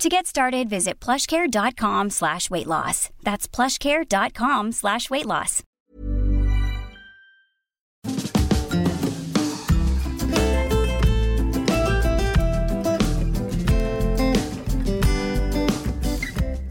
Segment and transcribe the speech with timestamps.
[0.00, 3.10] To get started, visit plushcare.com slash weight loss.
[3.22, 5.62] That's plushcare.com slash weight loss.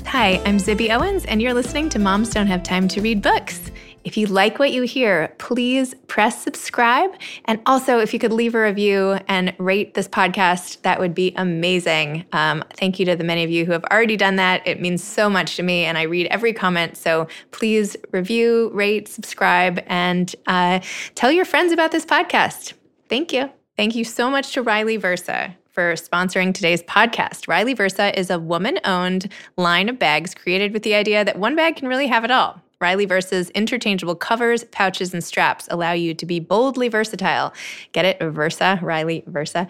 [0.06, 3.63] Hi, I'm Zibby Owens, and you're listening to Moms Don't Have Time to Read Books.
[4.04, 7.12] If you like what you hear, please press subscribe.
[7.46, 11.34] And also, if you could leave a review and rate this podcast, that would be
[11.38, 12.26] amazing.
[12.34, 14.68] Um, thank you to the many of you who have already done that.
[14.68, 16.98] It means so much to me, and I read every comment.
[16.98, 20.82] So please review, rate, subscribe, and uh,
[21.16, 22.74] tell your friends about this podcast.
[23.08, 23.50] Thank you.
[23.78, 27.48] Thank you so much to Riley Versa for sponsoring today's podcast.
[27.48, 31.56] Riley Versa is a woman owned line of bags created with the idea that one
[31.56, 32.63] bag can really have it all.
[32.84, 37.54] Riley Versa's interchangeable covers, pouches, and straps allow you to be boldly versatile.
[37.94, 38.20] Get it?
[38.20, 39.68] Versa, Riley Versa.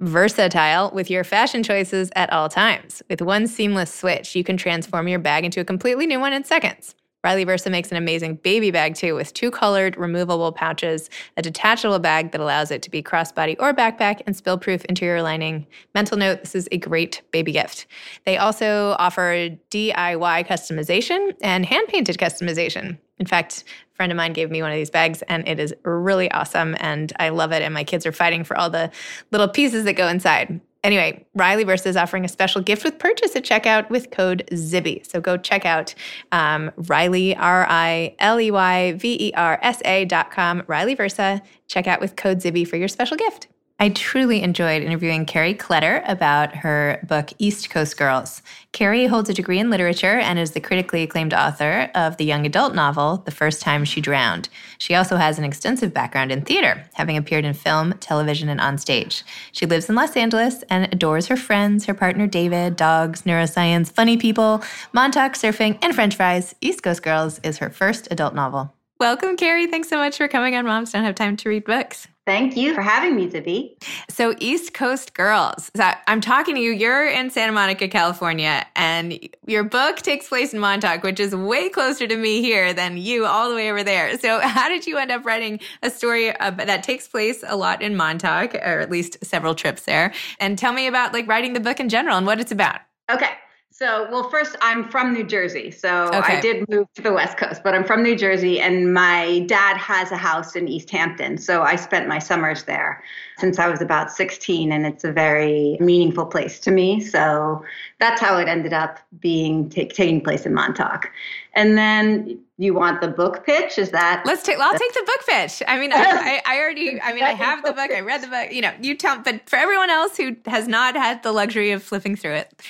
[0.00, 3.04] Versatile with your fashion choices at all times.
[3.08, 6.42] With one seamless switch, you can transform your bag into a completely new one in
[6.42, 6.96] seconds.
[7.26, 11.98] Riley Versa makes an amazing baby bag too, with two colored removable pouches, a detachable
[11.98, 15.66] bag that allows it to be crossbody or backpack, and spill proof interior lining.
[15.92, 17.88] Mental note this is a great baby gift.
[18.26, 22.96] They also offer DIY customization and hand painted customization.
[23.18, 25.74] In fact, a friend of mine gave me one of these bags and it is
[25.82, 27.60] really awesome and I love it.
[27.60, 28.92] And my kids are fighting for all the
[29.32, 30.60] little pieces that go inside.
[30.86, 35.04] Anyway, Riley Versa is offering a special gift with purchase at checkout with code ZIBBY.
[35.04, 35.96] So go check out
[36.30, 40.94] um, Riley, R I L E Y V E R S A dot com, Riley
[40.94, 41.42] Versa.
[41.66, 43.48] Check out with code ZIBBY for your special gift.
[43.78, 48.40] I truly enjoyed interviewing Kerry Kletter about her book East Coast Girls.
[48.72, 52.46] Kerry holds a degree in literature and is the critically acclaimed author of the young
[52.46, 54.48] adult novel The First Time She Drowned.
[54.78, 58.78] She also has an extensive background in theater, having appeared in film, television, and on
[58.78, 59.22] stage.
[59.52, 64.16] She lives in Los Angeles and adores her friends, her partner David, dogs, neuroscience, funny
[64.16, 66.54] people, Montauk, surfing, and french fries.
[66.62, 68.72] East Coast Girls is her first adult novel.
[68.98, 69.66] Welcome, Carrie.
[69.66, 72.08] Thanks so much for coming on Moms Don't Have Time to Read Books.
[72.26, 73.76] Thank you for having me, Zibby.
[74.10, 75.70] So, East Coast Girls.
[75.76, 76.72] So I'm talking to you.
[76.72, 79.16] You're in Santa Monica, California, and
[79.46, 83.26] your book takes place in Montauk, which is way closer to me here than you
[83.26, 84.18] all the way over there.
[84.18, 87.94] So, how did you end up writing a story that takes place a lot in
[87.94, 90.12] Montauk, or at least several trips there?
[90.40, 92.80] And tell me about like writing the book in general and what it's about.
[93.08, 93.30] Okay.
[93.78, 95.70] So, well, first, I'm from New Jersey.
[95.70, 96.38] So Okay.
[96.38, 99.76] I did move to the West Coast, but I'm from New Jersey, and my dad
[99.76, 101.36] has a house in East Hampton.
[101.36, 103.04] So I spent my summers there
[103.36, 107.00] since I was about 16, and it's a very meaningful place to me.
[107.00, 107.62] So
[108.00, 111.10] that's how it ended up being ta- taking place in Montauk.
[111.54, 113.76] And then you want the book pitch?
[113.76, 114.22] Is that?
[114.24, 114.58] Let's take.
[114.58, 115.62] I'll take the book pitch.
[115.68, 115.96] I mean, I,
[116.46, 116.98] I, I already.
[117.02, 117.90] I mean, I have the book.
[117.90, 118.50] I read the book.
[118.50, 119.18] You know, you tell.
[119.18, 122.62] But for everyone else who has not had the luxury of flipping through it,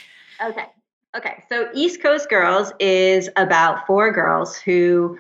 [0.45, 0.65] Okay.
[1.17, 5.17] Okay, so East Coast Girls is about four girls who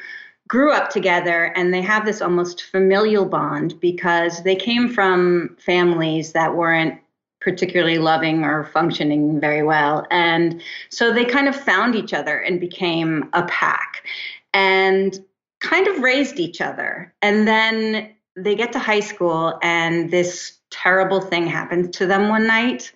[0.46, 6.32] grew up together and they have this almost familial bond because they came from families
[6.32, 7.00] that weren't
[7.40, 10.06] particularly loving or functioning very well.
[10.10, 10.60] And
[10.90, 14.04] so they kind of found each other and became a pack
[14.52, 15.19] and
[15.60, 17.14] kind of raised each other.
[17.22, 22.46] And then they get to high school and this terrible thing happens to them one
[22.46, 22.93] night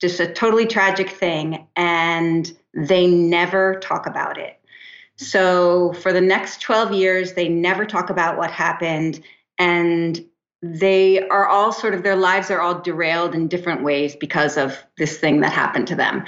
[0.00, 4.58] just a totally tragic thing, and they never talk about it.
[5.16, 9.22] So for the next 12 years, they never talk about what happened,
[9.58, 10.24] and
[10.62, 14.78] they are all sort of their lives are all derailed in different ways because of
[14.98, 16.24] this thing that happened to them.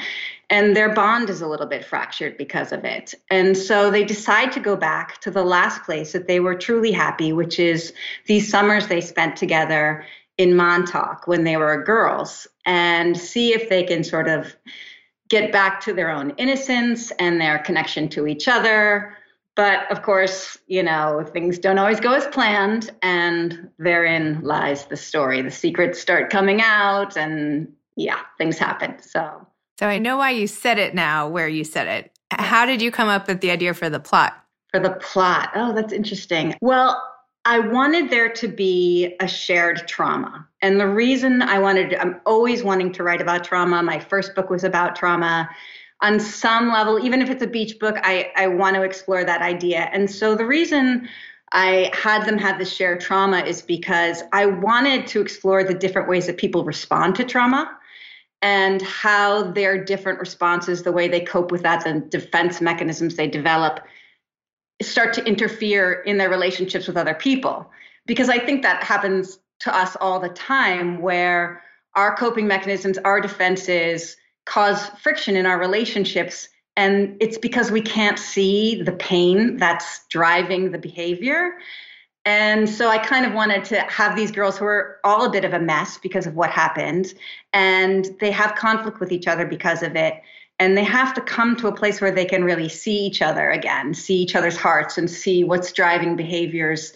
[0.49, 3.15] And their bond is a little bit fractured because of it.
[3.31, 6.93] And so they decide to go back to the last place that they were truly
[6.93, 7.95] happy, which is
[8.27, 10.05] these summers they spent together
[10.39, 14.57] in Montauk when they were girls and see if they can sort of
[15.29, 19.17] get back to their own innocence and their connection to each other.
[19.55, 24.97] But of course, you know, things don't always go as planned, and therein lies the
[24.97, 25.43] story.
[25.43, 28.97] The secrets start coming out, and yeah, things happen.
[29.03, 29.47] So,
[29.79, 32.19] so I know why you said it now, where you said it.
[32.31, 34.35] How did you come up with the idea for the plot?
[34.71, 35.51] For the plot.
[35.55, 36.55] Oh, that's interesting.
[36.63, 37.03] Well,
[37.45, 40.47] I wanted there to be a shared trauma.
[40.61, 43.83] And the reason I wanted, I'm always wanting to write about trauma.
[43.83, 45.51] My first book was about trauma.
[46.03, 49.43] On some level, even if it's a beach book, I, I want to explore that
[49.43, 49.91] idea.
[49.93, 51.09] And so the reason
[51.53, 56.09] I had them have this shared trauma is because I wanted to explore the different
[56.09, 57.77] ways that people respond to trauma
[58.41, 63.29] and how their different responses, the way they cope with that, the defense mechanisms they
[63.29, 63.81] develop,
[64.81, 67.71] start to interfere in their relationships with other people.
[68.07, 71.63] Because I think that happens to us all the time where
[71.95, 74.17] our coping mechanisms, our defenses
[74.47, 76.49] cause friction in our relationships.
[76.77, 81.59] And it's because we can't see the pain that's driving the behavior.
[82.25, 85.45] And so I kind of wanted to have these girls who are all a bit
[85.45, 87.15] of a mess because of what happened,
[87.53, 90.15] and they have conflict with each other because of it
[90.63, 93.51] and they have to come to a place where they can really see each other
[93.51, 96.93] again, see each other's hearts, and see what's driving behaviors.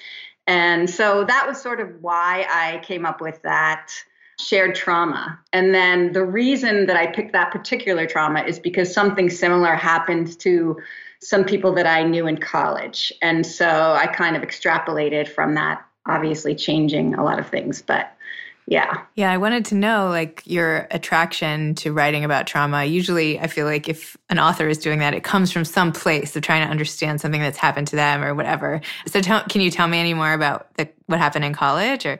[0.47, 3.91] And so that was sort of why I came up with that
[4.39, 5.41] shared trauma.
[5.53, 10.39] And then the reason that I picked that particular trauma is because something similar happened
[10.41, 10.77] to
[11.21, 13.13] some people that I knew in college.
[13.21, 17.83] And so I kind of extrapolated from that, obviously changing a lot of things.
[17.83, 18.16] But
[18.67, 19.03] yeah.
[19.15, 22.85] Yeah, I wanted to know like your attraction to writing about trauma.
[22.85, 26.35] Usually, I feel like if an author is doing that, it comes from some place
[26.35, 28.81] of trying to understand something that's happened to them or whatever.
[29.07, 32.19] So, tell, can you tell me any more about the, what happened in college or?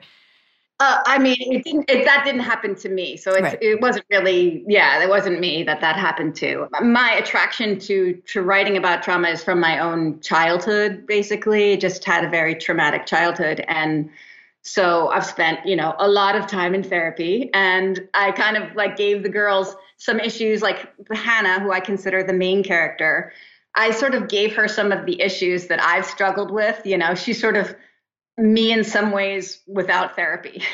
[0.79, 1.89] Uh, I mean, it didn't.
[1.89, 3.57] It, that didn't happen to me, so right.
[3.59, 4.63] it wasn't really.
[4.67, 6.67] Yeah, it wasn't me that that happened to.
[6.81, 11.07] My attraction to to writing about trauma is from my own childhood.
[11.07, 14.07] Basically, just had a very traumatic childhood, and
[14.67, 18.75] so I've spent, you know, a lot of time in therapy and I kind of
[18.75, 23.31] like gave the girls some issues like Hannah, who I consider the main character.
[23.75, 26.81] I sort of gave her some of the issues that I've struggled with.
[26.83, 27.73] You know, she's sort of
[28.37, 30.63] me in some ways without therapy.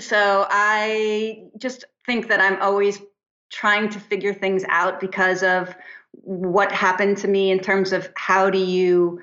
[0.00, 3.00] So I just think that I'm always
[3.50, 5.74] trying to figure things out because of
[6.12, 9.20] what happened to me in terms of how do you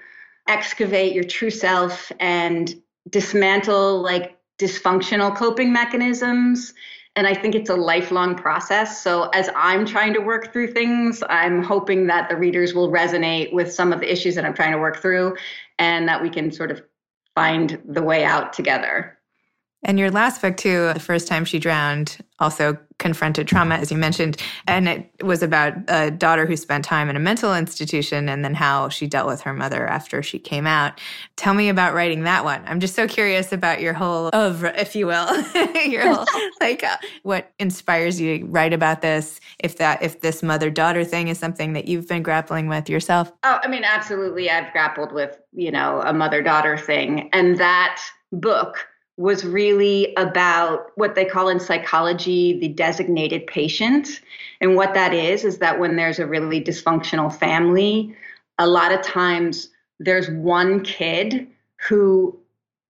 [0.50, 2.76] excavate your true self and
[3.10, 6.74] dismantle like dysfunctional coping mechanisms.
[7.18, 9.02] And I think it's a lifelong process.
[9.02, 13.54] So, as I'm trying to work through things, I'm hoping that the readers will resonate
[13.54, 15.38] with some of the issues that I'm trying to work through
[15.80, 16.82] and that we can sort of
[17.34, 19.18] find the way out together.
[19.84, 23.98] And your last book, too, The First Time She Drowned, also confronted trauma, as you
[23.98, 24.38] mentioned.
[24.68, 28.54] And it was about a daughter who spent time in a mental institution and then
[28.54, 31.00] how she dealt with her mother after she came out.
[31.36, 32.64] Tell me about writing that one.
[32.66, 35.28] I'm just so curious about your whole oeuvre, if you will,
[35.86, 36.26] your whole,
[36.62, 41.04] like uh, what inspires you to write about this, if that, if this mother daughter
[41.04, 43.32] thing is something that you've been grappling with yourself.
[43.44, 44.50] Oh, I mean, absolutely.
[44.50, 47.30] I've grappled with, you know, a mother daughter thing.
[47.34, 54.22] And that book, was really about what they call in psychology the designated patient.
[54.60, 58.16] And what that is, is that when there's a really dysfunctional family,
[58.58, 59.70] a lot of times
[60.00, 61.48] there's one kid
[61.88, 62.38] who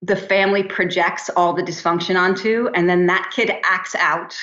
[0.01, 4.35] the family projects all the dysfunction onto, and then that kid acts out.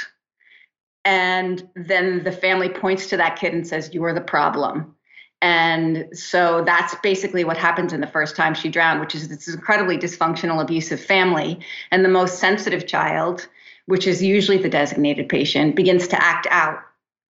[1.04, 4.94] And then the family points to that kid and says, You are the problem.
[5.42, 9.52] And so that's basically what happens in the first time she drowned, which is this
[9.52, 11.58] incredibly dysfunctional, abusive family.
[11.90, 13.48] And the most sensitive child,
[13.86, 16.78] which is usually the designated patient, begins to act out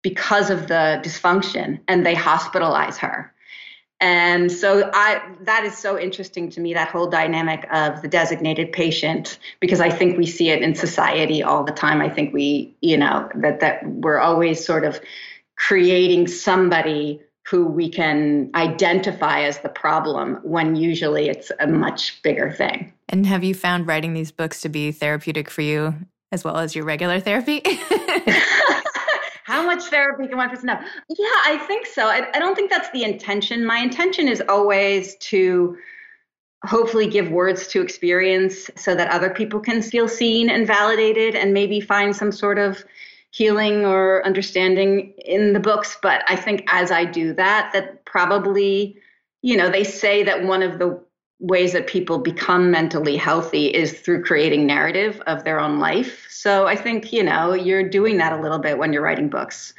[0.01, 3.33] because of the dysfunction and they hospitalize her.
[4.01, 8.73] And so I that is so interesting to me that whole dynamic of the designated
[8.73, 12.01] patient because I think we see it in society all the time.
[12.01, 14.99] I think we, you know, that that we're always sort of
[15.55, 22.49] creating somebody who we can identify as the problem when usually it's a much bigger
[22.49, 22.93] thing.
[23.09, 25.93] And have you found writing these books to be therapeutic for you
[26.31, 27.61] as well as your regular therapy?
[29.43, 30.81] How much therapy can one person have?
[31.09, 32.07] Yeah, I think so.
[32.07, 33.65] I, I don't think that's the intention.
[33.65, 35.75] My intention is always to
[36.65, 41.53] hopefully give words to experience so that other people can feel seen and validated and
[41.53, 42.85] maybe find some sort of
[43.31, 48.95] healing or understanding in the books but i think as i do that that probably
[49.41, 51.01] you know they say that one of the
[51.41, 56.27] ways that people become mentally healthy is through creating narrative of their own life.
[56.29, 59.73] So I think, you know, you're doing that a little bit when you're writing books.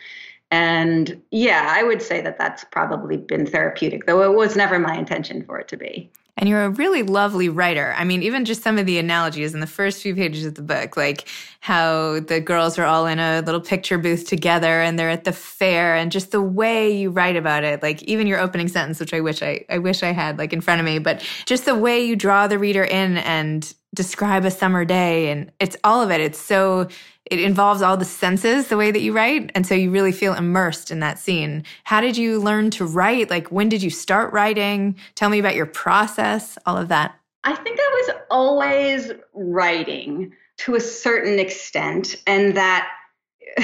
[0.51, 4.97] And yeah, I would say that that's probably been therapeutic, though it was never my
[4.97, 6.11] intention for it to be.
[6.39, 7.95] And you're a really lovely writer.
[7.97, 10.63] I mean, even just some of the analogies in the first few pages of the
[10.63, 11.29] book, like
[11.61, 15.33] how the girls are all in a little picture booth together and they're at the
[15.33, 19.13] fair and just the way you write about it, like even your opening sentence, which
[19.13, 21.75] I wish I, I wish I had like in front of me, but just the
[21.75, 26.11] way you draw the reader in and describe a summer day and it's all of
[26.11, 26.21] it.
[26.21, 26.89] It's so
[27.27, 30.35] it involves all the senses the way that you write and so you really feel
[30.35, 31.65] immersed in that scene.
[31.85, 33.31] How did you learn to write?
[33.31, 34.97] Like when did you start writing?
[35.15, 37.15] Tell me about your process all of that.
[37.45, 42.89] I think i was always writing to a certain extent and that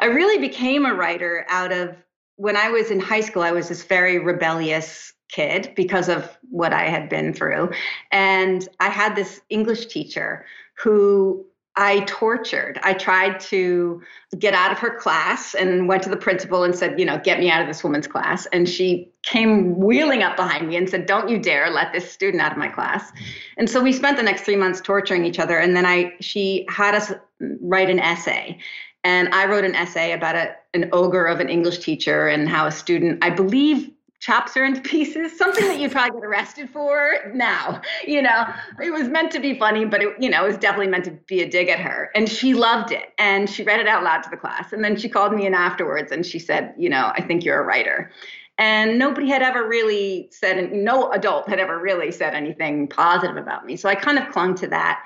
[0.00, 1.94] i really became a writer out of
[2.36, 6.72] when i was in high school i was this very rebellious kid because of what
[6.72, 7.70] i had been through
[8.10, 10.44] and i had this english teacher
[10.74, 11.44] who
[11.76, 12.80] I tortured.
[12.82, 14.02] I tried to
[14.38, 17.38] get out of her class and went to the principal and said, you know, get
[17.38, 18.46] me out of this woman's class.
[18.46, 22.42] And she came wheeling up behind me and said, don't you dare let this student
[22.42, 23.12] out of my class.
[23.56, 25.58] And so we spent the next three months torturing each other.
[25.58, 27.12] And then I, she had us
[27.60, 28.58] write an essay.
[29.04, 32.66] And I wrote an essay about a, an ogre of an English teacher and how
[32.66, 37.32] a student, I believe, chops her into pieces, something that you'd probably get arrested for
[37.34, 37.80] now.
[38.06, 38.44] You know,
[38.82, 41.12] it was meant to be funny, but it, you know, it was definitely meant to
[41.26, 42.10] be a dig at her.
[42.14, 43.14] And she loved it.
[43.18, 44.72] And she read it out loud to the class.
[44.72, 47.60] And then she called me in afterwards and she said, you know, I think you're
[47.60, 48.12] a writer.
[48.58, 53.64] And nobody had ever really said, no adult had ever really said anything positive about
[53.64, 53.74] me.
[53.74, 55.02] So I kind of clung to that.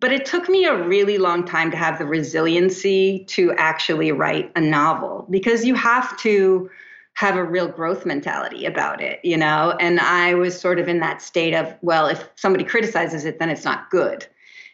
[0.00, 4.50] But it took me a really long time to have the resiliency to actually write
[4.56, 6.70] a novel because you have to
[7.18, 9.76] have a real growth mentality about it, you know?
[9.80, 13.48] And I was sort of in that state of, well, if somebody criticizes it, then
[13.48, 14.24] it's not good.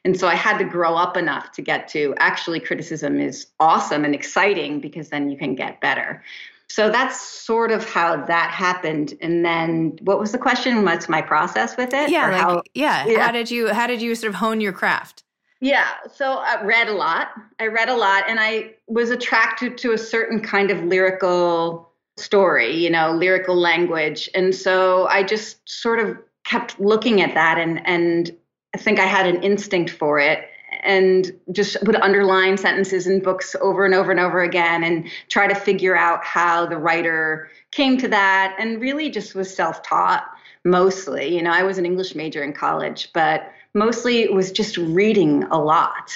[0.04, 4.04] And so I had to grow up enough to get to actually criticism is awesome
[4.04, 6.22] and exciting because then you can get better.
[6.68, 9.14] So that's sort of how that happened.
[9.22, 10.84] And then what was the question?
[10.84, 12.10] What's my process with it?
[12.10, 13.06] Yeah, like, how, yeah.
[13.06, 13.24] yeah.
[13.24, 15.22] How did you how did you sort of hone your craft?
[15.60, 17.28] Yeah, so I read a lot.
[17.58, 22.74] I read a lot and I was attracted to a certain kind of lyrical story,
[22.76, 24.28] you know, lyrical language.
[24.34, 28.36] And so I just sort of kept looking at that and and
[28.74, 30.48] I think I had an instinct for it
[30.82, 35.46] and just would underline sentences in books over and over and over again and try
[35.46, 40.24] to figure out how the writer came to that and really just was self-taught
[40.64, 41.34] mostly.
[41.34, 45.44] You know, I was an English major in college, but mostly it was just reading
[45.44, 46.10] a lot.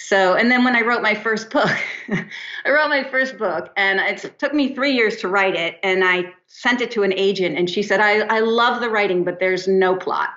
[0.00, 1.70] So, and then when I wrote my first book,
[2.08, 5.78] I wrote my first book and it took me three years to write it.
[5.82, 9.24] And I sent it to an agent and she said, I, I love the writing,
[9.24, 10.30] but there's no plot.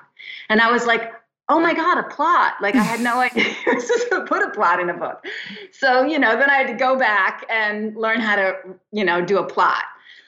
[0.49, 1.13] And I was like,
[1.47, 2.53] oh my God, a plot.
[2.61, 5.25] Like I had no idea to put a plot in a book.
[5.71, 8.55] So, you know, then I had to go back and learn how to,
[8.91, 9.83] you know, do a plot.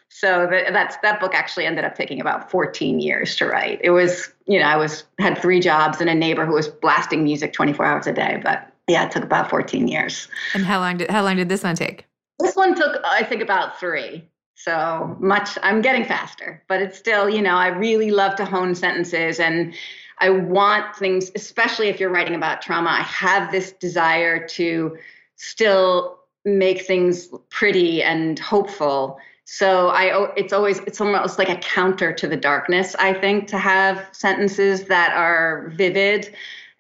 [0.10, 3.80] So that, that's that book actually ended up taking about 14 years to write.
[3.84, 7.24] It was, you know, I was had three jobs and a neighbor who was blasting
[7.24, 10.28] music 24 hours a day, but yeah, it took about 14 years.
[10.54, 12.06] And how long did how long did this one take?
[12.40, 14.28] This one took I think about 3.
[14.56, 18.76] So much I'm getting faster, but it's still, you know, I really love to hone
[18.76, 19.74] sentences and
[20.20, 24.98] I want things especially if you're writing about trauma, I have this desire to
[25.36, 29.18] still make things pretty and hopeful.
[29.46, 33.58] So I it's always it's almost like a counter to the darkness, I think, to
[33.58, 36.34] have sentences that are vivid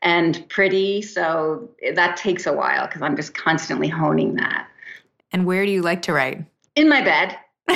[0.03, 1.01] and pretty.
[1.01, 4.67] So that takes a while because I'm just constantly honing that.
[5.31, 6.45] And where do you like to write?
[6.75, 7.37] In my bed.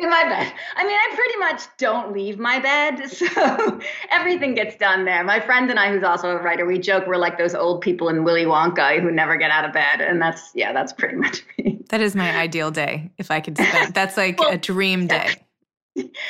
[0.00, 0.52] in my bed.
[0.76, 5.22] I mean, I pretty much don't leave my bed, so everything gets done there.
[5.22, 8.08] My friend and I, who's also a writer, we joke we're like those old people
[8.08, 11.44] in Willy Wonka who never get out of bed, and that's yeah, that's pretty much
[11.58, 11.78] me.
[11.90, 13.94] That is my ideal day if I could spend.
[13.94, 15.34] That's like well, a dream day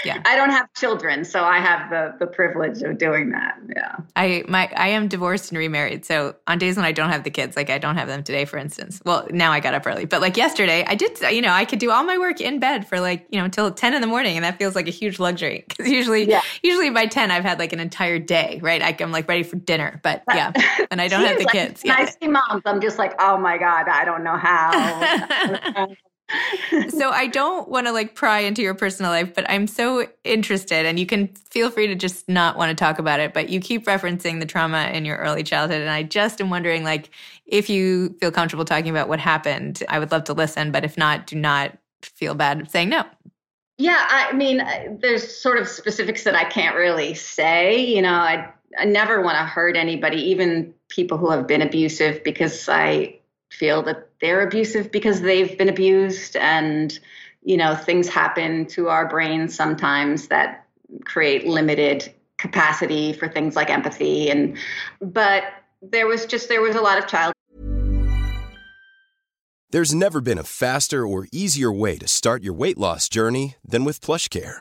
[0.05, 0.23] yeah.
[0.25, 3.59] I don't have children, so I have the the privilege of doing that.
[3.75, 3.97] Yeah.
[4.17, 6.05] I my I am divorced and remarried.
[6.05, 8.45] So on days when I don't have the kids, like I don't have them today,
[8.45, 9.01] for instance.
[9.05, 11.21] Well, now I got up early, but like yesterday, I did.
[11.21, 13.71] You know, I could do all my work in bed for like you know until
[13.71, 16.41] ten in the morning, and that feels like a huge luxury because usually, yeah.
[16.63, 18.61] usually by ten, I've had like an entire day.
[18.63, 20.01] Right, I, am like ready for dinner.
[20.03, 20.53] But yeah,
[20.91, 21.83] and I don't have the like, kids.
[21.85, 21.97] Yeah.
[21.97, 22.63] I see moms.
[22.65, 25.87] I'm just like, oh my god, I don't know how.
[26.91, 30.87] so I don't want to like pry into your personal life, but I'm so interested
[30.87, 33.61] and you can feel free to just not want to talk about it, but you
[33.61, 37.11] keep referencing the trauma in your early childhood and I just am wondering like
[37.47, 40.97] if you feel comfortable talking about what happened, I would love to listen, but if
[40.97, 43.05] not, do not feel bad saying no.
[43.79, 48.13] Yeah, I mean, uh, there's sort of specifics that I can't really say, you know,
[48.13, 53.19] I I never want to hurt anybody, even people who have been abusive because I
[53.51, 56.99] feel that they're abusive because they've been abused and
[57.43, 60.67] you know things happen to our brains sometimes that
[61.05, 64.57] create limited capacity for things like empathy and
[65.01, 65.45] but
[65.83, 67.33] there was just there was a lot of child.
[69.71, 73.85] There's never been a faster or easier way to start your weight loss journey than
[73.85, 74.61] with PlushCare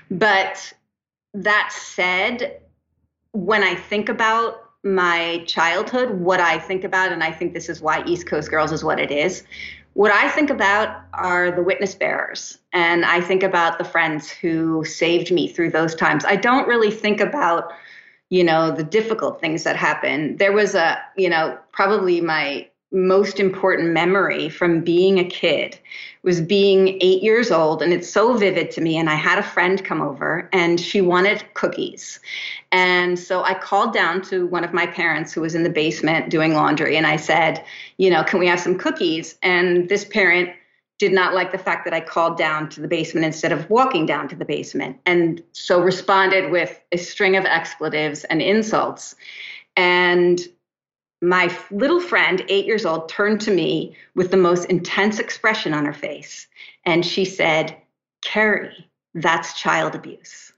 [0.11, 0.73] but
[1.33, 2.61] that said,
[3.31, 7.81] when I think about my childhood, what I think about, and I think this is
[7.81, 9.43] why East Coast Girls is what it is,
[9.93, 12.57] what I think about are the witness bearers.
[12.73, 16.25] And I think about the friends who saved me through those times.
[16.25, 17.71] I don't really think about,
[18.29, 20.39] you know, the difficult things that happened.
[20.39, 25.79] There was a, you know, probably my most important memory from being a kid
[26.23, 29.43] was being eight years old and it's so vivid to me and i had a
[29.43, 32.19] friend come over and she wanted cookies.
[32.71, 36.29] And so i called down to one of my parents who was in the basement
[36.29, 37.63] doing laundry and i said
[37.97, 39.37] you know can we have some cookies?
[39.41, 40.49] And this parent
[40.99, 44.05] did not like the fact that i called down to the basement instead of walking
[44.05, 49.15] down to the basement and so responded with a string of expletives and insults.
[49.77, 50.41] And
[51.21, 55.85] my little friend, eight years old, turned to me with the most intense expression on
[55.85, 56.47] her face.
[56.85, 57.77] And she said,
[58.21, 60.51] Kerry, that's child abuse.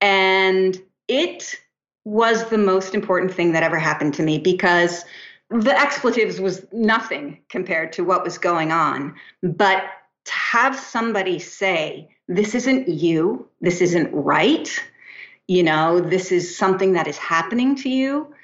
[0.00, 1.54] And it
[2.04, 5.04] was the most important thing that ever happened to me because
[5.50, 9.14] the expletives was nothing compared to what was going on.
[9.42, 9.84] But
[10.24, 14.68] to have somebody say, this isn't you, this isn't right,
[15.48, 18.34] you know, this is something that is happening to you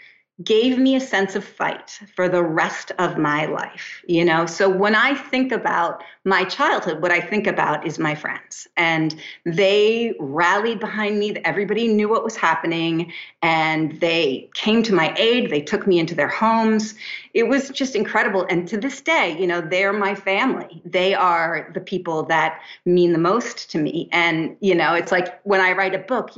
[0.44, 4.46] gave me a sense of fight for the rest of my life you know?
[4.46, 8.66] So when i think about my childhood what i think about is my friends.
[8.76, 11.36] And they rallied behind me.
[11.44, 13.12] Everybody knew what was happening.
[13.42, 15.50] And they came to my aid.
[15.50, 16.94] They took me into their homes.
[17.34, 18.46] It was just incredible.
[18.50, 20.82] And to this day you know they're my family.
[20.84, 24.08] They are the people that mean the most to me.
[24.12, 26.30] And you know it's like when i write a book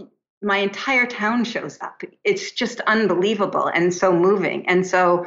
[0.45, 2.03] my entire town shows up.
[2.23, 4.69] It's just unbelievable and so moving.
[4.69, 5.27] And so,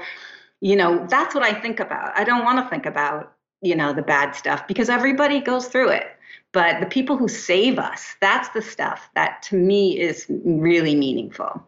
[0.62, 2.18] you know, that's what I think about.
[2.18, 5.90] I don't want to think about you know, the bad stuff because everybody goes through
[5.90, 6.08] it.
[6.54, 11.62] But the people who save us, that's the stuff that to me is really meaningful.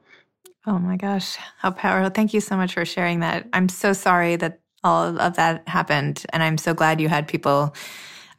[0.66, 2.10] Oh my gosh, how powerful.
[2.10, 3.48] Thank you so much for sharing that.
[3.54, 6.26] I'm so sorry that all of that happened.
[6.32, 7.76] And I'm so glad you had people.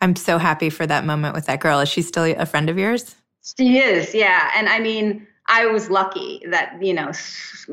[0.00, 1.80] I'm so happy for that moment with that girl.
[1.80, 3.16] Is she still a friend of yours?
[3.42, 4.50] She is, yeah.
[4.54, 7.10] And I mean, I was lucky that, you know,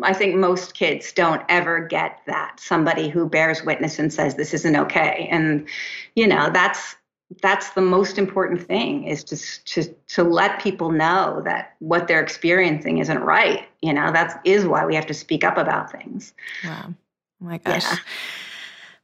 [0.01, 4.53] I think most kids don't ever get that somebody who bears witness and says this
[4.53, 5.27] isn't okay.
[5.31, 5.67] And,
[6.15, 6.95] you know, that's
[7.41, 12.23] that's the most important thing is to to to let people know that what they're
[12.23, 13.67] experiencing isn't right.
[13.81, 16.33] You know, that's is why we have to speak up about things.
[16.63, 16.85] Wow.
[16.89, 17.83] Oh my gosh.
[17.83, 17.97] Yeah.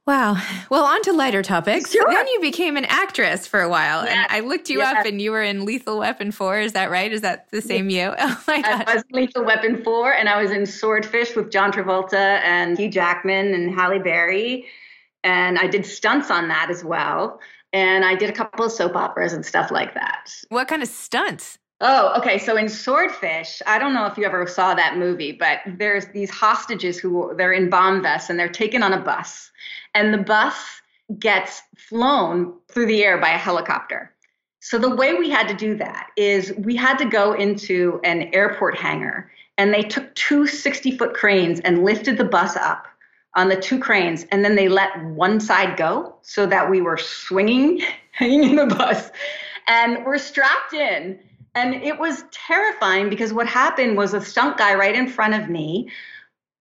[0.05, 0.35] Wow.
[0.69, 1.91] Well, on to lighter topics.
[1.91, 2.05] Sure.
[2.09, 4.03] Then you became an actress for a while.
[4.03, 4.23] Yeah.
[4.23, 4.95] And I looked you yeah.
[4.97, 6.59] up and you were in Lethal Weapon 4.
[6.59, 7.11] Is that right?
[7.11, 8.13] Is that the same you?
[8.25, 8.83] Oh my gosh.
[8.85, 12.89] I was Lethal Weapon 4 and I was in Swordfish with John Travolta and Hugh
[12.89, 14.65] Jackman and Halle Berry.
[15.23, 17.39] And I did stunts on that as well.
[17.71, 20.31] And I did a couple of soap operas and stuff like that.
[20.49, 21.59] What kind of stunts?
[21.85, 22.37] Oh, okay.
[22.37, 26.29] So in Swordfish, I don't know if you ever saw that movie, but there's these
[26.29, 29.51] hostages who they're in bomb vests and they're taken on a bus
[29.93, 30.55] and the bus
[31.19, 34.13] gets flown through the air by a helicopter.
[34.61, 38.33] So the way we had to do that is we had to go into an
[38.33, 42.87] airport hangar and they took two 60 foot cranes and lifted the bus up
[43.35, 46.97] on the two cranes and then they let one side go so that we were
[46.97, 47.81] swinging
[48.13, 49.11] hanging in the bus
[49.67, 51.19] and we're strapped in
[51.55, 55.49] and it was terrifying because what happened was a stunt guy right in front of
[55.49, 55.89] me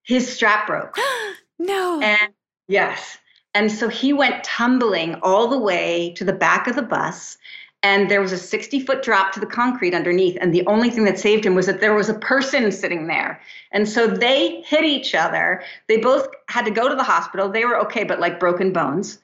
[0.03, 0.97] his strap broke
[1.59, 2.33] no and
[2.69, 3.19] yes
[3.55, 7.37] and so he went tumbling all the way to the back of the bus.
[7.85, 10.39] And there was a 60 foot drop to the concrete underneath.
[10.41, 13.41] And the only thing that saved him was that there was a person sitting there.
[13.73, 15.63] And so they hit each other.
[15.89, 17.49] They both had to go to the hospital.
[17.49, 19.19] They were okay, but like broken bones.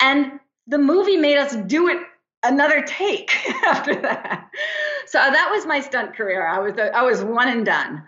[0.00, 1.98] And the movie made us do it
[2.42, 4.48] another take after that.
[5.10, 6.46] So that was my stunt career.
[6.46, 8.04] I was I was one and done.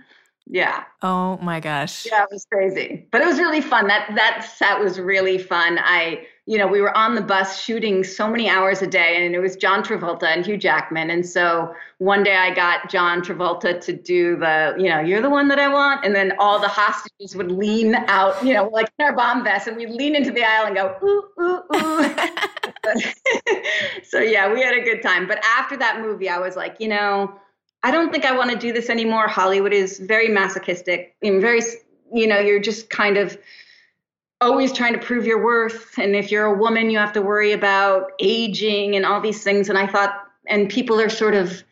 [0.47, 0.85] Yeah.
[1.03, 2.07] Oh my gosh.
[2.07, 3.09] Yeah, it was crazy.
[3.11, 3.89] But it was really fun.
[3.89, 5.81] That that set was really fun.
[5.81, 9.35] I, you know, we were on the bus shooting so many hours a day and
[9.35, 11.11] it was John Travolta and Hugh Jackman.
[11.11, 15.31] And so one day I got John Travolta to do the, you know, you're the
[15.31, 16.05] one that I want.
[16.05, 19.67] And then all the hostages would lean out, you know, like in our bomb vests
[19.67, 22.15] and we'd lean into the aisle and go, ooh, ooh, ooh.
[24.03, 25.27] so yeah, we had a good time.
[25.27, 27.35] But after that movie, I was like, you know,
[27.83, 29.27] I don't think I want to do this anymore.
[29.29, 31.61] Hollywood is very masochistic and very,
[32.13, 33.37] you know, you're just kind of
[34.41, 35.99] always trying to prove your worth.
[35.99, 39.69] And if you're a woman, you have to worry about aging and all these things.
[39.69, 40.15] And I thought,
[40.49, 41.63] and people are sort of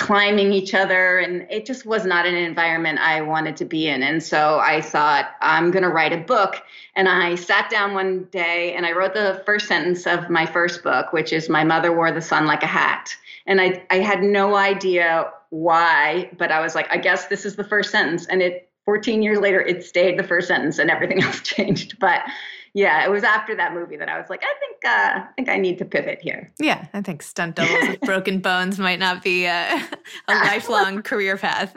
[0.00, 1.18] climbing each other.
[1.18, 4.02] And it just was not an environment I wanted to be in.
[4.02, 6.62] And so I thought, I'm going to write a book.
[6.96, 10.82] And I sat down one day and I wrote the first sentence of my first
[10.82, 13.14] book, which is My Mother Wore the Sun Like a Hat.
[13.46, 17.56] And I, I had no idea why, but I was like, I guess this is
[17.56, 18.26] the first sentence.
[18.26, 21.98] And it 14 years later, it stayed the first sentence and everything else changed.
[21.98, 22.22] But
[22.74, 25.48] yeah, it was after that movie that I was like, I think uh, I think
[25.48, 26.52] I need to pivot here.
[26.60, 29.82] Yeah, I think stunt doubles with broken bones might not be a,
[30.28, 31.76] a lifelong career path.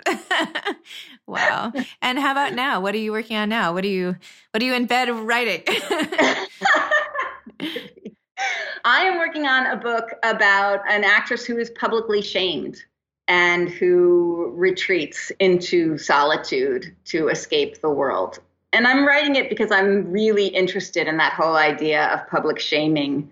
[1.28, 1.72] wow.
[2.02, 2.80] And how about now?
[2.80, 3.74] What are you working on now?
[3.74, 4.16] What are you
[4.52, 5.64] What are you in bed writing?
[8.86, 12.84] I am working on a book about an actress who is publicly shamed
[13.28, 18.40] and who retreats into solitude to escape the world.
[18.74, 23.32] And I'm writing it because I'm really interested in that whole idea of public shaming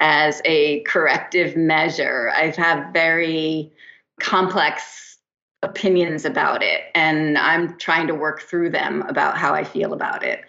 [0.00, 2.30] as a corrective measure.
[2.34, 2.56] I've
[2.92, 3.72] very
[4.20, 5.18] complex
[5.62, 10.22] opinions about it, and I'm trying to work through them about how I feel about
[10.22, 10.44] it.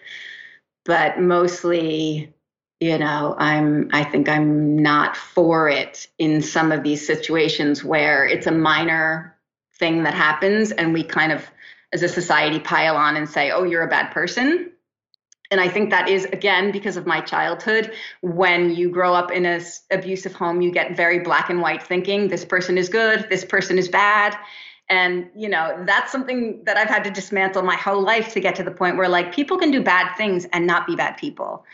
[0.84, 2.32] But mostly,
[2.80, 8.24] you know i'm i think i'm not for it in some of these situations where
[8.24, 9.36] it's a minor
[9.74, 11.50] thing that happens and we kind of
[11.92, 14.72] as a society pile on and say oh you're a bad person.
[15.50, 19.46] And i think that is again because of my childhood when you grow up in
[19.46, 23.44] a abusive home you get very black and white thinking this person is good this
[23.44, 24.36] person is bad.
[24.90, 28.54] And you know that's something that i've had to dismantle my whole life to get
[28.56, 31.64] to the point where like people can do bad things and not be bad people.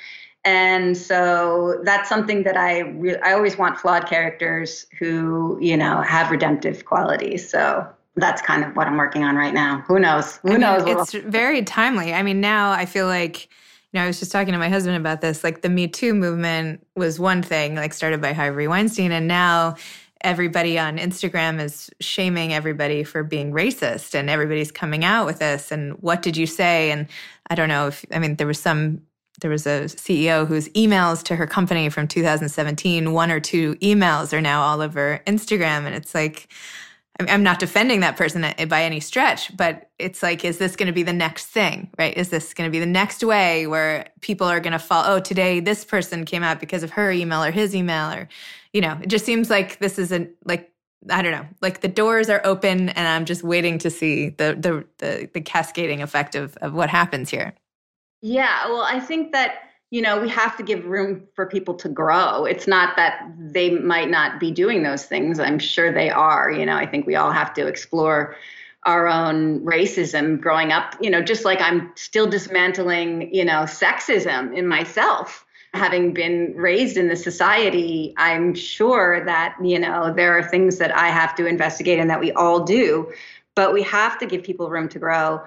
[0.44, 6.02] And so that's something that I re- I always want flawed characters who you know
[6.02, 7.48] have redemptive qualities.
[7.48, 9.80] So that's kind of what I'm working on right now.
[9.86, 10.36] Who knows?
[10.38, 10.84] Who I mean, knows?
[10.86, 12.14] It's very timely.
[12.14, 13.44] I mean, now I feel like
[13.92, 15.42] you know I was just talking to my husband about this.
[15.42, 19.76] Like the Me Too movement was one thing, like started by Harvey Weinstein, and now
[20.20, 25.72] everybody on Instagram is shaming everybody for being racist, and everybody's coming out with this.
[25.72, 26.90] And what did you say?
[26.90, 27.08] And
[27.50, 29.02] I don't know if I mean there was some
[29.40, 34.32] there was a CEO whose emails to her company from 2017, one or two emails
[34.32, 35.86] are now all over Instagram.
[35.86, 36.48] And it's like,
[37.20, 40.92] I'm not defending that person by any stretch, but it's like, is this going to
[40.92, 42.16] be the next thing, right?
[42.16, 45.04] Is this going to be the next way where people are going to fall?
[45.06, 48.28] Oh, today this person came out because of her email or his email, or,
[48.72, 50.72] you know, it just seems like this is a, like,
[51.08, 54.56] I don't know, like the doors are open and I'm just waiting to see the,
[54.58, 57.54] the, the, the cascading effect of, of what happens here.
[58.22, 59.58] Yeah, well, I think that
[59.94, 62.46] you know, we have to give room for people to grow.
[62.46, 65.38] It's not that they might not be doing those things.
[65.38, 66.50] I'm sure they are.
[66.50, 68.34] You know, I think we all have to explore
[68.82, 74.52] our own racism growing up, you know, just like I'm still dismantling, you know, sexism
[74.52, 75.46] in myself.
[75.74, 80.90] Having been raised in this society, I'm sure that, you know, there are things that
[80.90, 83.12] I have to investigate and that we all do,
[83.54, 85.40] but we have to give people room to grow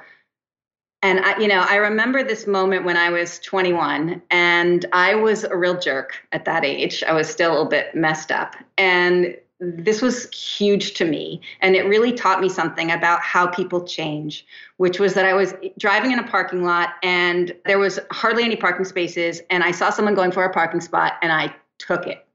[1.04, 5.44] and I, you know, I remember this moment when I was 21 and I was
[5.44, 7.04] a real jerk at that age.
[7.04, 8.56] I was still a bit messed up.
[8.80, 11.42] And this was huge to me.
[11.62, 14.46] And it really taught me something about how people change,
[14.78, 18.56] which was that I was driving in a parking lot and there was hardly any
[18.56, 19.42] parking spaces.
[19.52, 22.26] And I saw someone going for a parking spot and I took it.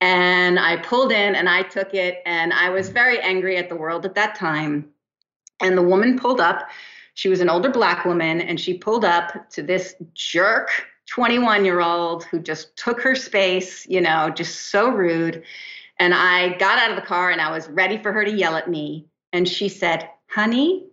[0.00, 2.22] And I pulled in and I took it.
[2.24, 4.88] And I was very angry at the world at that time.
[5.60, 6.68] And the woman pulled up
[7.14, 10.70] she was an older black woman and she pulled up to this jerk
[11.06, 15.42] 21 year old who just took her space, you know, just so rude.
[15.98, 18.56] And I got out of the car and I was ready for her to yell
[18.56, 19.06] at me.
[19.32, 20.86] And she said, Honey,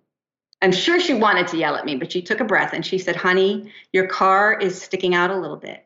[0.62, 2.97] I'm sure she wanted to yell at me, but she took a breath and she
[2.97, 5.86] said, Honey, your car is sticking out a little bit.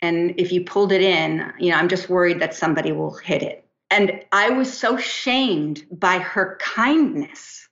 [0.00, 3.42] And if you pulled it in, you know, I'm just worried that somebody will hit
[3.42, 3.66] it.
[3.90, 7.65] And I was so shamed by her kindness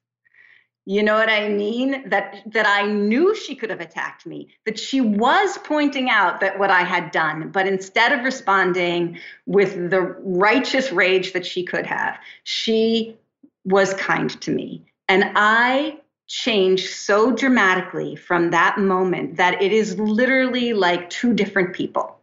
[0.87, 2.09] you know what I mean?
[2.09, 6.59] That that I knew she could have attacked me, that she was pointing out that
[6.59, 11.87] what I had done, but instead of responding with the righteous rage that she could
[11.87, 13.17] have, she
[13.65, 14.85] was kind to me.
[15.09, 21.75] And I changed so dramatically from that moment that it is literally like two different
[21.75, 22.19] people.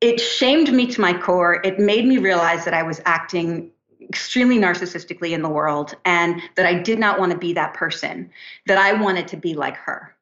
[0.00, 1.60] It shamed me to my core.
[1.64, 3.70] It made me realize that I was acting
[4.14, 8.30] extremely narcissistically in the world and that I did not want to be that person,
[8.68, 10.14] that I wanted to be like her.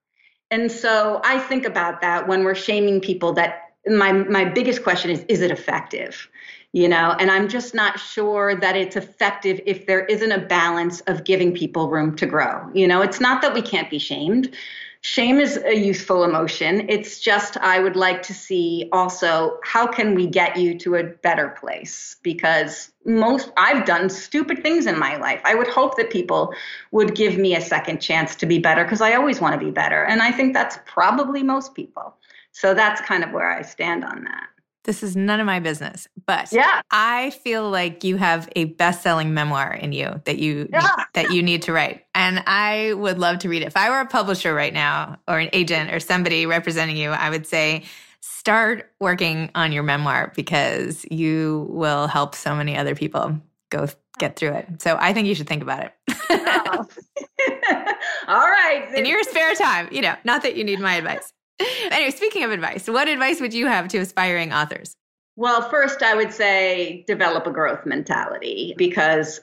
[0.50, 5.11] And so I think about that when we're shaming people that my my biggest question
[5.11, 6.26] is is it effective?
[6.72, 11.02] You know, and I'm just not sure that it's effective if there isn't a balance
[11.02, 12.70] of giving people room to grow.
[12.72, 14.55] You know, it's not that we can't be shamed,
[15.04, 16.88] Shame is a useful emotion.
[16.88, 21.02] It's just, I would like to see also how can we get you to a
[21.02, 22.16] better place?
[22.22, 25.40] Because most, I've done stupid things in my life.
[25.44, 26.54] I would hope that people
[26.92, 29.72] would give me a second chance to be better because I always want to be
[29.72, 30.04] better.
[30.04, 32.14] And I think that's probably most people.
[32.52, 34.46] So that's kind of where I stand on that.
[34.84, 36.82] This is none of my business, but yeah.
[36.90, 41.04] I feel like you have a best-selling memoir in you that you yeah.
[41.14, 43.66] that you need to write, and I would love to read it.
[43.66, 47.30] If I were a publisher right now, or an agent, or somebody representing you, I
[47.30, 47.84] would say
[48.20, 53.40] start working on your memoir because you will help so many other people
[53.70, 53.86] go
[54.18, 54.82] get through it.
[54.82, 55.92] So I think you should think about it.
[56.30, 56.86] oh.
[58.28, 58.88] All right.
[58.94, 61.32] In your spare time, you know, not that you need my advice.
[61.90, 64.94] anyway, speaking of advice, what advice would you have to aspiring authors?
[65.36, 69.40] Well, first, I would say develop a growth mentality because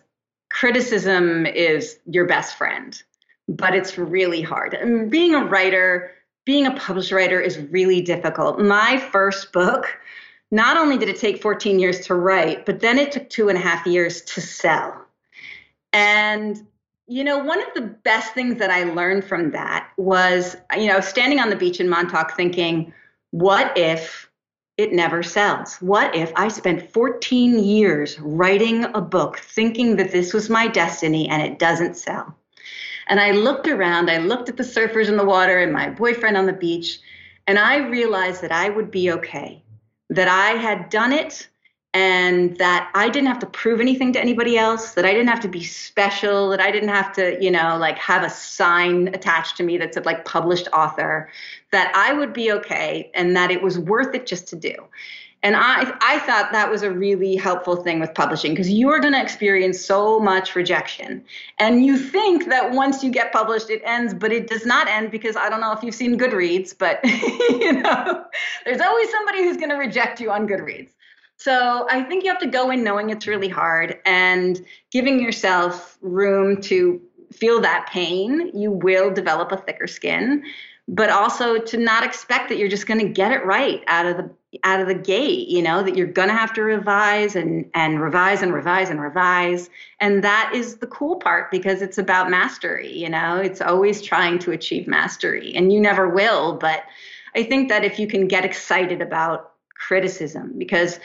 [0.51, 3.01] criticism is your best friend,
[3.47, 4.73] but it's really hard.
[4.73, 6.11] And being a writer,
[6.45, 8.59] being a published writer is really difficult.
[8.59, 9.97] My first book,
[10.51, 13.57] not only did it take 14 years to write, but then it took two and
[13.57, 15.05] a half years to sell.
[15.91, 16.67] And
[17.09, 20.99] you know, one of the best things that I learned from that was, you know,
[20.99, 22.93] standing on the beach in Montauk thinking,
[23.31, 24.29] what if
[24.77, 25.77] it never sells?
[25.77, 31.27] What if I spent 14 years writing a book thinking that this was my destiny
[31.27, 32.35] and it doesn't sell?
[33.07, 36.37] And I looked around, I looked at the surfers in the water and my boyfriend
[36.37, 36.99] on the beach,
[37.47, 39.63] and I realized that I would be okay,
[40.11, 41.49] that I had done it
[41.93, 45.39] and that I didn't have to prove anything to anybody else, that I didn't have
[45.39, 49.57] to be special, that I didn't have to, you know, like have a sign attached
[49.57, 51.31] to me that said like published author,
[51.71, 54.75] that I would be okay and that it was worth it just to do.
[55.41, 58.99] And I, I thought that was a really helpful thing with publishing because you are
[58.99, 61.23] going to experience so much rejection.
[61.59, 65.11] And you think that once you get published, it ends, but it does not end
[65.11, 68.25] because I don't know if you've seen Goodreads, but you know,
[68.65, 70.89] there's always somebody who's going to reject you on Goodreads.
[71.39, 75.97] So I think you have to go in knowing it's really hard and giving yourself
[76.01, 78.51] room to feel that pain.
[78.53, 80.43] You will develop a thicker skin.
[80.91, 84.17] but also to not expect that you're just going to get it right out of
[84.17, 84.29] the
[84.63, 88.01] out of the gate you know that you're going to have to revise and and
[88.01, 92.91] revise and revise and revise and that is the cool part because it's about mastery
[92.91, 96.85] you know it's always trying to achieve mastery and you never will but
[97.35, 100.99] i think that if you can get excited about criticism because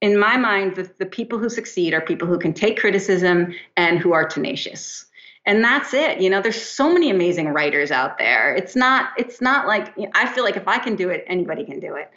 [0.00, 3.98] in my mind the, the people who succeed are people who can take criticism and
[3.98, 5.04] who are tenacious.
[5.46, 6.20] And that's it.
[6.20, 8.54] You know there's so many amazing writers out there.
[8.54, 11.80] It's not it's not like i feel like if i can do it anybody can
[11.80, 12.10] do it.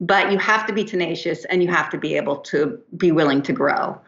[0.00, 3.42] But you have to be tenacious and you have to be able to be willing
[3.42, 4.00] to grow.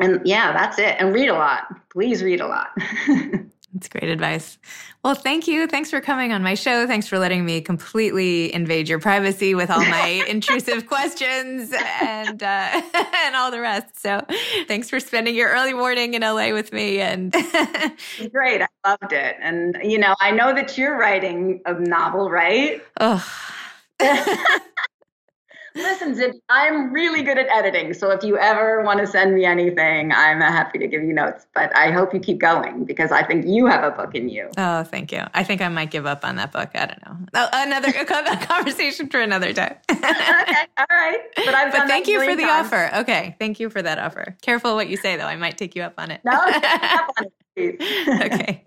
[0.00, 0.96] And yeah that's it.
[0.98, 1.64] And read a lot.
[1.90, 2.68] Please read a lot
[3.74, 4.56] That's great advice.
[5.02, 5.66] Well, thank you.
[5.66, 6.86] Thanks for coming on my show.
[6.86, 12.46] Thanks for letting me completely invade your privacy with all my intrusive questions and uh,
[12.94, 14.00] and all the rest.
[14.00, 14.24] So,
[14.68, 17.00] thanks for spending your early morning in LA with me.
[17.00, 17.32] And
[18.30, 19.36] great, I loved it.
[19.40, 22.80] And you know, I know that you're writing a novel, right?
[23.00, 23.26] Oh.
[25.76, 27.94] Listen, Zib, I'm really good at editing.
[27.94, 31.46] So if you ever want to send me anything, I'm happy to give you notes.
[31.52, 34.50] But I hope you keep going because I think you have a book in you.
[34.56, 35.22] Oh, thank you.
[35.34, 36.70] I think I might give up on that book.
[36.74, 37.26] I don't know.
[37.34, 37.92] Oh, another
[38.46, 39.74] conversation for another time.
[39.90, 40.04] okay,
[40.78, 41.20] all right.
[41.36, 42.66] But I've But thank you for the times.
[42.72, 42.90] offer.
[42.98, 44.36] Okay, thank you for that offer.
[44.42, 45.26] Careful what you say, though.
[45.26, 46.20] I might take you up on it.
[46.24, 48.32] No, up on it.
[48.32, 48.64] okay.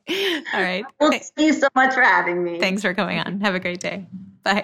[0.53, 0.85] All right.
[0.99, 2.59] Well, thank you so much for having me.
[2.59, 3.39] Thanks for coming on.
[3.41, 4.05] Have a great day.
[4.43, 4.63] Bye.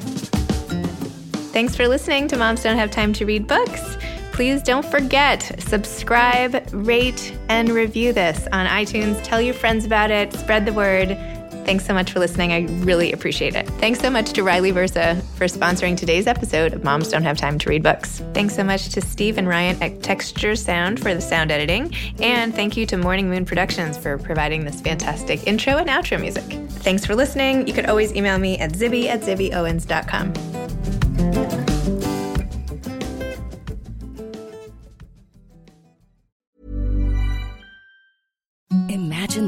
[1.54, 3.96] Thanks for listening to Moms Don't Have Time to Read Books.
[4.32, 9.24] Please don't forget, subscribe, rate, and review this on iTunes.
[9.24, 11.10] Tell your friends about it, spread the word.
[11.64, 12.52] Thanks so much for listening.
[12.52, 13.70] I really appreciate it.
[13.74, 17.60] Thanks so much to Riley Versa for sponsoring today's episode of Moms Don't Have Time
[17.60, 18.24] to Read Books.
[18.34, 21.96] Thanks so much to Steve and Ryan at Texture Sound for the sound editing.
[22.20, 26.44] And thank you to Morning Moon Productions for providing this fantastic intro and outro music.
[26.82, 27.68] Thanks for listening.
[27.68, 31.03] You could always email me at zibby at zibbyowens.com.